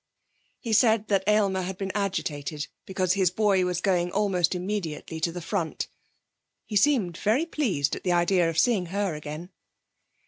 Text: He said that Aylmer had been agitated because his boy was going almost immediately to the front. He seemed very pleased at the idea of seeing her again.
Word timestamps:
He 0.59 0.73
said 0.73 1.09
that 1.09 1.23
Aylmer 1.27 1.61
had 1.61 1.77
been 1.77 1.91
agitated 1.93 2.65
because 2.87 3.13
his 3.13 3.29
boy 3.29 3.65
was 3.65 3.81
going 3.81 4.11
almost 4.11 4.55
immediately 4.55 5.19
to 5.19 5.31
the 5.31 5.41
front. 5.43 5.89
He 6.65 6.75
seemed 6.75 7.17
very 7.17 7.45
pleased 7.45 7.95
at 7.95 8.03
the 8.03 8.11
idea 8.13 8.49
of 8.49 8.57
seeing 8.57 8.87
her 8.87 9.13
again. 9.13 9.51